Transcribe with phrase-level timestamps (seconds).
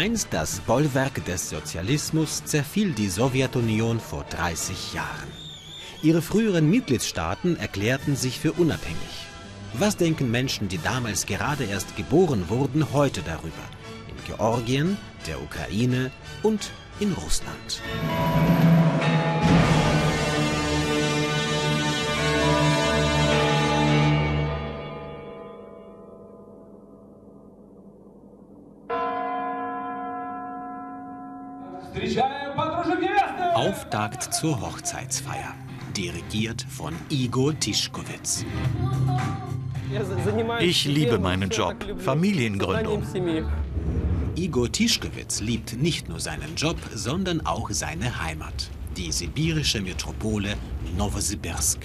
[0.00, 5.28] Einst das Bollwerk des Sozialismus zerfiel die Sowjetunion vor 30 Jahren.
[6.00, 9.26] Ihre früheren Mitgliedstaaten erklärten sich für unabhängig.
[9.74, 13.68] Was denken Menschen, die damals gerade erst geboren wurden, heute darüber?
[14.08, 14.96] In Georgien,
[15.26, 16.10] der Ukraine
[16.42, 17.82] und in Russland.
[34.00, 35.52] Auftakt zur Hochzeitsfeier,
[35.94, 38.46] dirigiert von Igor Tischkowitz.
[40.60, 43.02] Ich liebe meinen Job, Familiengründung.
[44.36, 50.54] Igor Tischkowitz liebt nicht nur seinen Job, sondern auch seine Heimat, die sibirische Metropole
[50.96, 51.80] Novosibirsk.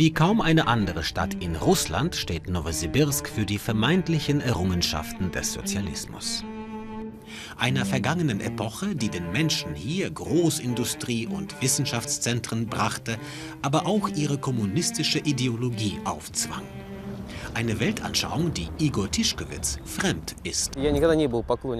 [0.00, 6.42] Wie kaum eine andere Stadt in Russland steht Novosibirsk für die vermeintlichen Errungenschaften des Sozialismus.
[7.58, 13.18] Einer vergangenen Epoche, die den Menschen hier Großindustrie und Wissenschaftszentren brachte,
[13.60, 16.62] aber auch ihre kommunistische Ideologie aufzwang.
[17.54, 20.72] Eine Weltanschauung, die Igor Tischkewitz fremd ist.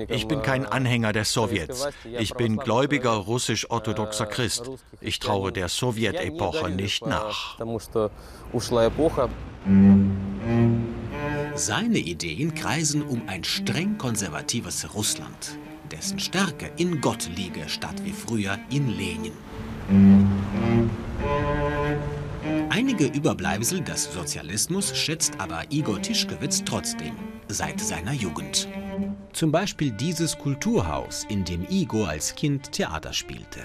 [0.08, 1.88] Ich bin kein Anhänger der Sowjets.
[2.04, 4.70] Ich bin gläubiger russisch-orthodoxer Christ.
[5.00, 7.58] Ich traue der Sowjetepoche nicht nach.
[11.54, 15.58] Seine Ideen kreisen um ein streng konservatives Russland,
[15.90, 19.32] dessen Stärke in Gott liege, statt wie früher in Lenin.
[22.80, 27.12] Einige Überbleibsel des Sozialismus schätzt aber Igor Tischkewitz trotzdem,
[27.46, 28.68] seit seiner Jugend.
[29.34, 33.60] Zum Beispiel dieses Kulturhaus, in dem Igor als Kind Theater spielte.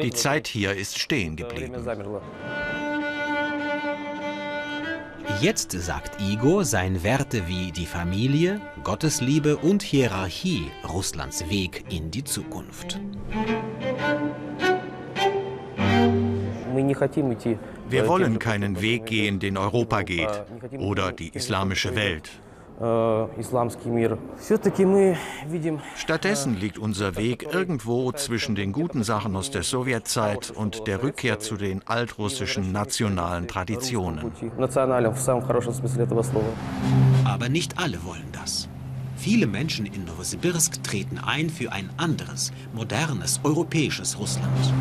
[0.00, 1.74] Die Zeit hier ist stehen geblieben.
[5.40, 12.22] Jetzt sagt Igor, seien Werte wie die Familie, Gottesliebe und Hierarchie Russlands Weg in die
[12.22, 13.00] Zukunft.
[17.92, 20.44] Wir wollen keinen Weg gehen, den Europa geht
[20.78, 22.30] oder die islamische Welt.
[25.96, 31.38] Stattdessen liegt unser Weg irgendwo zwischen den guten Sachen aus der Sowjetzeit und der Rückkehr
[31.38, 34.32] zu den altrussischen nationalen Traditionen.
[37.24, 38.68] Aber nicht alle wollen das.
[39.16, 44.72] Viele Menschen in Novosibirsk treten ein für ein anderes, modernes, europäisches Russland.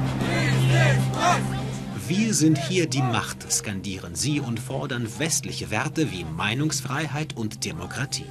[2.14, 8.26] Wir sind hier die Macht, skandieren sie und fordern westliche Werte wie Meinungsfreiheit und Demokratie.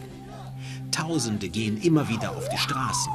[0.92, 3.10] Tausende gehen immer wieder auf die Straßen.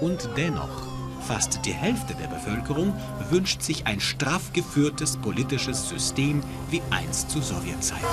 [0.00, 0.89] Und dennoch,
[1.20, 2.92] fast die Hälfte der Bevölkerung
[3.30, 8.06] wünscht sich ein straff geführtes politisches System wie einst zu Sowjetzeiten.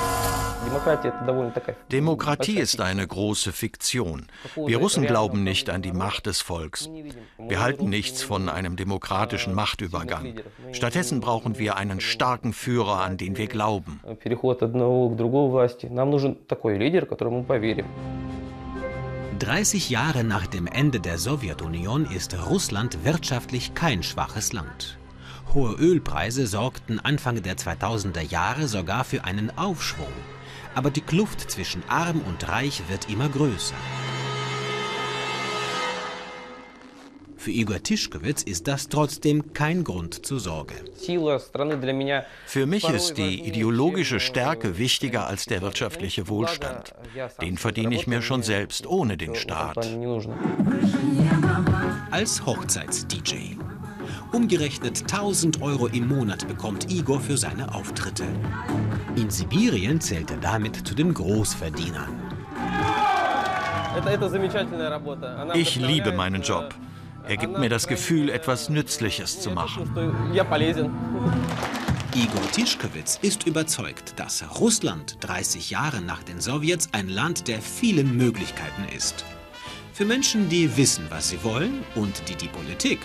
[1.91, 4.27] Demokratie ist eine große Fiktion.
[4.55, 6.89] Wir Russen glauben nicht an die Macht des Volks.
[7.37, 10.35] Wir halten nichts von einem demokratischen Machtübergang.
[10.71, 14.01] Stattdessen brauchen wir einen starken Führer, an den wir glauben.
[19.39, 24.97] 30 Jahre nach dem Ende der Sowjetunion ist Russland wirtschaftlich kein schwaches Land.
[25.53, 30.11] Hohe Ölpreise sorgten Anfang der 2000er Jahre sogar für einen Aufschwung.
[30.73, 33.75] Aber die Kluft zwischen arm und reich wird immer größer.
[37.47, 40.73] Für Igor Tischkowitz ist das trotzdem kein Grund zur Sorge.
[42.45, 46.93] Für mich ist die ideologische Stärke wichtiger als der wirtschaftliche Wohlstand.
[47.39, 49.77] Den verdiene ich mir schon selbst ohne den Staat.
[52.11, 53.55] Als Hochzeits-DJ.
[54.33, 58.25] Umgerechnet 1000 Euro im Monat bekommt Igor für seine Auftritte.
[59.15, 62.13] In Sibirien zählt er damit zu den Großverdienern.
[65.53, 66.75] Ich liebe meinen Job.
[67.27, 69.91] Er gibt mir das Gefühl, etwas Nützliches zu machen.
[72.15, 78.15] Igor Tischkewitz ist überzeugt, dass Russland 30 Jahre nach den Sowjets ein Land der vielen
[78.15, 79.25] Möglichkeiten ist.
[79.93, 82.99] Für Menschen, die wissen, was sie wollen und die die Politik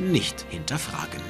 [0.00, 1.20] nicht hinterfragen.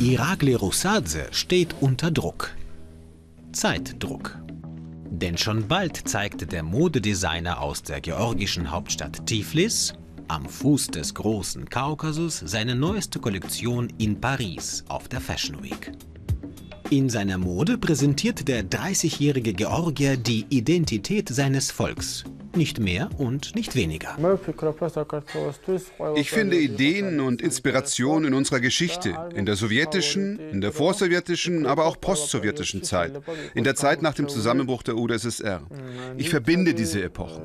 [0.00, 2.50] Irakli Russadze steht unter Druck.
[3.52, 4.41] Zeitdruck.
[5.14, 9.92] Denn schon bald zeigte der Modedesigner aus der georgischen Hauptstadt Tiflis
[10.26, 15.92] am Fuß des großen Kaukasus seine neueste Kollektion in Paris auf der Fashion Week.
[16.88, 22.24] In seiner Mode präsentiert der 30-jährige Georgier die Identität seines Volks,
[22.56, 24.16] nicht mehr und nicht weniger.
[26.16, 31.86] Ich finde Ideen und Inspiration in unserer Geschichte, in der sowjetischen, in der vorsowjetischen, aber
[31.86, 33.12] auch postsowjetischen Zeit,
[33.54, 35.62] in der Zeit nach dem Zusammenbruch der UdSSR.
[36.16, 37.42] Ich verbinde diese Epochen.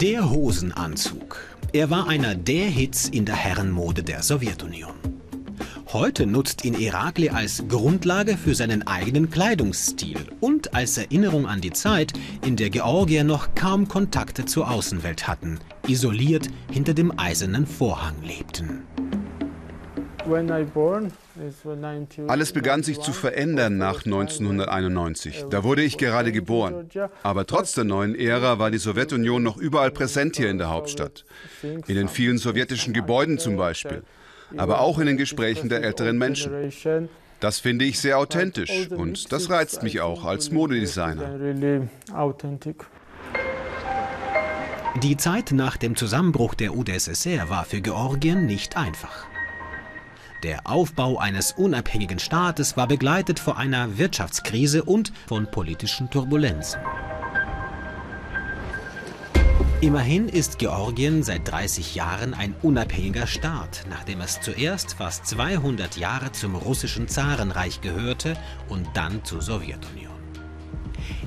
[0.00, 1.40] Der Hosenanzug.
[1.72, 5.17] Er war einer der Hits in der Herrenmode der Sowjetunion.
[5.94, 11.72] Heute nutzt ihn Irakli als Grundlage für seinen eigenen Kleidungsstil und als Erinnerung an die
[11.72, 12.12] Zeit,
[12.44, 18.82] in der Georgier noch kaum Kontakte zur Außenwelt hatten, isoliert hinter dem eisernen Vorhang lebten.
[22.26, 25.46] Alles begann sich zu verändern nach 1991.
[25.48, 26.90] Da wurde ich gerade geboren.
[27.22, 31.24] Aber trotz der neuen Ära war die Sowjetunion noch überall präsent hier in der Hauptstadt.
[31.62, 34.02] In den vielen sowjetischen Gebäuden zum Beispiel
[34.56, 37.08] aber auch in den Gesprächen der älteren Menschen.
[37.40, 41.38] Das finde ich sehr authentisch und das reizt mich auch als Modedesigner.
[45.02, 49.26] Die Zeit nach dem Zusammenbruch der UdSSR war für Georgien nicht einfach.
[50.42, 56.80] Der Aufbau eines unabhängigen Staates war begleitet von einer Wirtschaftskrise und von politischen Turbulenzen.
[59.80, 66.32] Immerhin ist Georgien seit 30 Jahren ein unabhängiger Staat, nachdem es zuerst fast 200 Jahre
[66.32, 68.36] zum russischen Zarenreich gehörte
[68.68, 70.18] und dann zur Sowjetunion.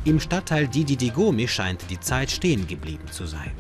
[0.04, 3.54] Im Stadtteil Dididigomi scheint die Zeit stehen geblieben zu sein.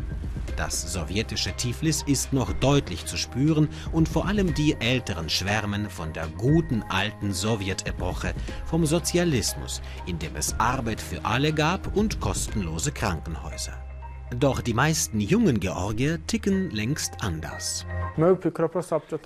[0.57, 6.11] Das sowjetische Tiflis ist noch deutlich zu spüren und vor allem die Älteren schwärmen von
[6.11, 8.33] der guten alten Sowjetepoche,
[8.65, 13.90] vom Sozialismus, in dem es Arbeit für alle gab und kostenlose Krankenhäuser.
[14.37, 17.85] Doch die meisten jungen Georgier ticken längst anders.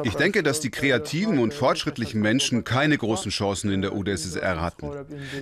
[0.04, 4.90] Ich denke, dass die kreativen und fortschrittlichen Menschen keine großen Chancen in der UdSSR hatten.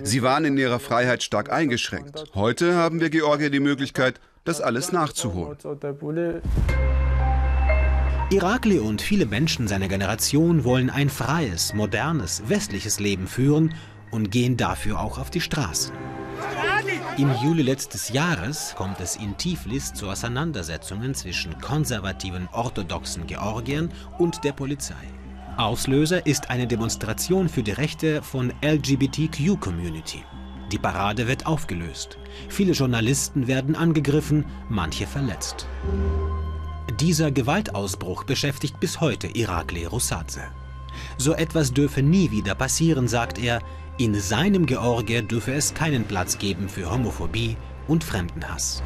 [0.02, 2.24] Sie waren in ihrer Freiheit stark eingeschränkt.
[2.34, 5.56] Heute haben wir Georgier die Möglichkeit, das alles nachzuholen.
[8.30, 13.74] Irakli und viele Menschen seiner Generation wollen ein freies, modernes, westliches Leben führen
[14.10, 15.92] und gehen dafür auch auf die Straßen.
[17.16, 24.42] Im Juli letztes Jahres kommt es in Tiflis zu Auseinandersetzungen zwischen konservativen orthodoxen Georgiern und
[24.42, 24.96] der Polizei.
[25.56, 30.24] Auslöser ist eine Demonstration für die Rechte von LGBTQ-Community.
[30.72, 32.18] Die Parade wird aufgelöst.
[32.48, 35.68] Viele Journalisten werden angegriffen, manche verletzt.
[36.98, 40.42] Dieser Gewaltausbruch beschäftigt bis heute Irakli Russadze.
[41.16, 43.60] So etwas dürfe nie wieder passieren, sagt er,
[43.98, 47.56] in seinem Georgia dürfe es keinen Platz geben für Homophobie
[47.86, 48.82] und Fremdenhass.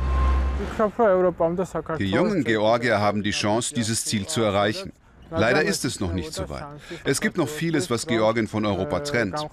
[1.99, 4.93] Die jungen Georgier haben die Chance, dieses Ziel zu erreichen.
[5.31, 6.65] Leider ist es noch nicht so weit.
[7.05, 9.47] Es gibt noch vieles, was Georgien von Europa trennt.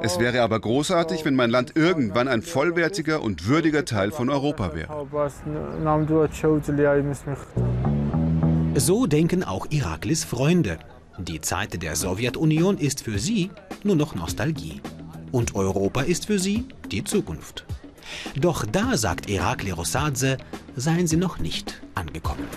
[0.00, 4.74] Es wäre aber großartig, wenn mein Land irgendwann ein vollwertiger und würdiger Teil von Europa
[4.74, 5.06] wäre.
[8.76, 10.78] So denken auch Iraklis Freunde.
[11.18, 13.50] Die Zeit der Sowjetunion ist für sie
[13.84, 14.80] nur noch Nostalgie.
[15.30, 17.64] Und Europa ist für sie die Zukunft.
[18.36, 20.38] Doch da, sagt Irakli Rossadze,
[20.76, 22.48] seien sie noch nicht angekommen.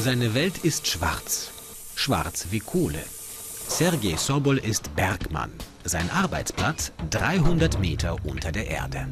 [0.00, 1.50] Seine Welt ist schwarz.
[1.94, 3.02] Schwarz wie Kohle.
[3.68, 5.52] Sergei Sobol ist Bergmann.
[5.84, 9.06] Sein Arbeitsplatz 300 Meter unter der Erde.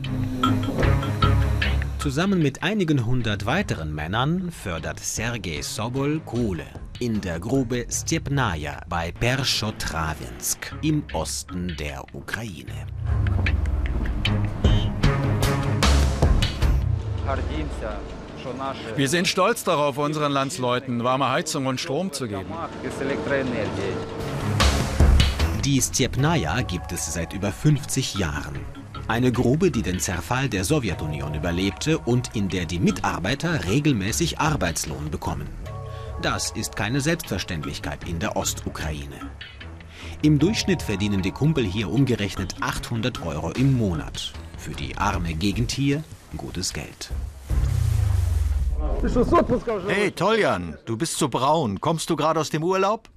[2.06, 6.66] Zusammen mit einigen hundert weiteren Männern fördert Sergei Sobol Kohle
[7.00, 12.86] in der Grube Stepnaja bei Perschotrawensk im Osten der Ukraine.
[18.94, 22.54] Wir sind stolz darauf, unseren Landsleuten warme Heizung und Strom zu geben.
[25.64, 28.60] Die Stepnaja gibt es seit über 50 Jahren.
[29.08, 35.12] Eine Grube, die den Zerfall der Sowjetunion überlebte und in der die Mitarbeiter regelmäßig Arbeitslohn
[35.12, 35.46] bekommen.
[36.22, 39.30] Das ist keine Selbstverständlichkeit in der Ostukraine.
[40.22, 44.32] Im Durchschnitt verdienen die Kumpel hier umgerechnet 800 Euro im Monat.
[44.58, 46.02] Für die arme Gegend hier
[46.36, 47.12] gutes Geld.
[49.86, 51.80] Hey Toljan, du bist so braun.
[51.80, 53.08] Kommst du gerade aus dem Urlaub?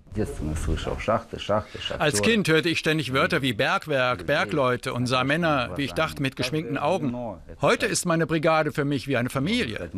[1.99, 6.21] Als Kind hörte ich ständig Wörter wie Bergwerk, Bergleute und sah Männer, wie ich dachte,
[6.21, 7.15] mit geschminkten Augen.
[7.61, 9.89] Heute ist meine Brigade für mich wie eine Familie.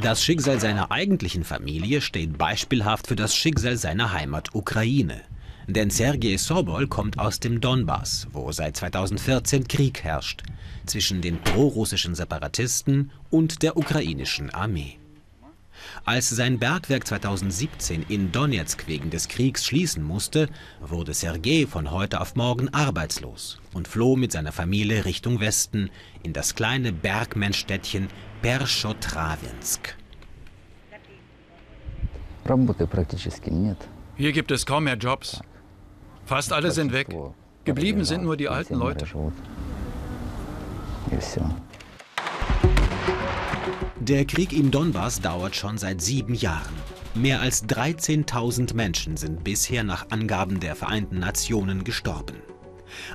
[0.00, 5.20] Das Schicksal seiner eigentlichen Familie steht beispielhaft für das Schicksal seiner Heimat Ukraine.
[5.66, 10.42] Denn Sergei Sobol kommt aus dem Donbass, wo seit 2014 Krieg herrscht
[10.86, 14.98] zwischen den prorussischen Separatisten und der ukrainischen Armee.
[16.04, 20.48] Als sein Bergwerk 2017 in Donetsk wegen des Kriegs schließen musste,
[20.80, 25.90] wurde Sergei von heute auf morgen arbeitslos und floh mit seiner Familie Richtung Westen
[26.22, 28.08] in das kleine Bergmennstädtchen
[28.42, 29.96] Perschotrawinsk.
[34.16, 35.40] Hier gibt es kaum mehr Jobs.
[36.26, 37.08] Fast alle sind weg.
[37.64, 39.06] Geblieben sind nur die alten Leute.
[44.08, 46.74] Der Krieg im Donbass dauert schon seit sieben Jahren.
[47.14, 52.34] Mehr als 13.000 Menschen sind bisher nach Angaben der Vereinten Nationen gestorben.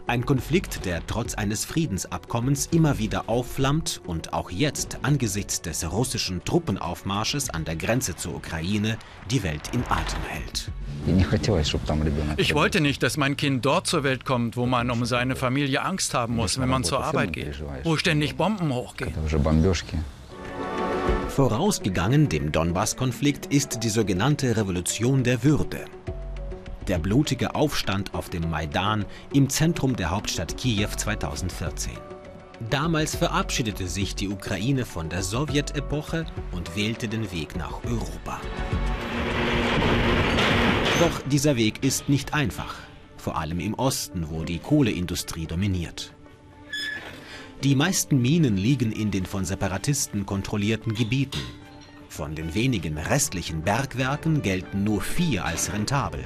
[0.08, 6.46] Ein Konflikt, der trotz eines Friedensabkommens immer wieder aufflammt und auch jetzt angesichts des russischen
[6.46, 8.98] Truppenaufmarsches an der Grenze zur Ukraine
[9.30, 10.72] die Welt in Atem hält.
[12.38, 15.82] Ich wollte nicht, dass mein Kind dort zur Welt kommt, wo man um seine Familie
[15.82, 19.14] Angst haben muss, wenn man zur Arbeit geht, wo ständig Bomben hochgehen.
[21.38, 25.86] Vorausgegangen dem Donbass-Konflikt ist die sogenannte Revolution der Würde
[26.88, 31.92] der blutige Aufstand auf dem Maidan im Zentrum der Hauptstadt Kiew 2014.
[32.72, 38.42] Damals verabschiedete sich die Ukraine von der Sowjetepoche und wählte den Weg nach Europa.
[41.00, 42.74] Doch dieser Weg ist nicht einfach,
[43.16, 46.17] vor allem im Osten, wo die Kohleindustrie dominiert.
[47.64, 51.42] Die meisten Minen liegen in den von Separatisten kontrollierten Gebieten.
[52.08, 56.24] Von den wenigen restlichen Bergwerken gelten nur vier als rentabel.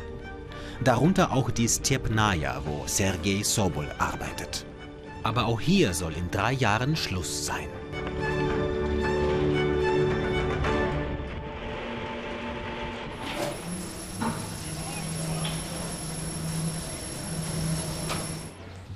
[0.83, 4.65] Darunter auch die Stepnaya, wo Sergei Sobol arbeitet.
[5.23, 7.67] Aber auch hier soll in drei Jahren Schluss sein.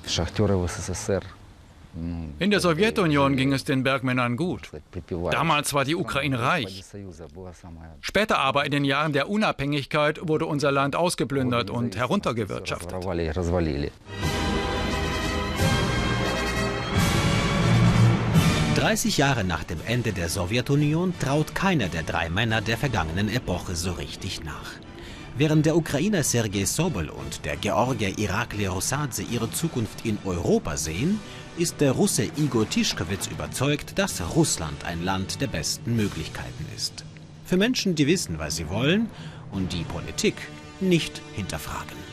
[0.06, 1.22] Schachteure USSR
[2.40, 4.70] in der Sowjetunion ging es den Bergmännern gut.
[5.32, 6.84] Damals war die Ukraine reich.
[8.02, 12.96] Später aber in den Jahren der Unabhängigkeit wurde unser Land ausgeplündert und heruntergewirtschaftet.
[18.76, 23.76] 30 Jahre nach dem Ende der Sowjetunion traut keiner der drei Männer der vergangenen Epoche
[23.76, 24.85] so richtig nach.
[25.38, 31.20] Während der Ukrainer Sergei Sobol und der Georgier Irakli Rosadze ihre Zukunft in Europa sehen,
[31.58, 37.04] ist der Russe Igor Tischkowitz überzeugt, dass Russland ein Land der besten Möglichkeiten ist.
[37.44, 39.10] Für Menschen, die wissen, was sie wollen
[39.52, 40.36] und die Politik
[40.80, 42.05] nicht hinterfragen.